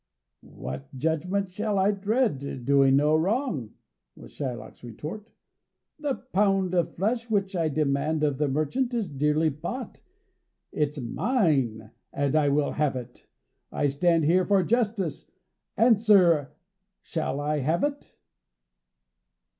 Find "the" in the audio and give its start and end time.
5.99-6.15, 8.39-8.47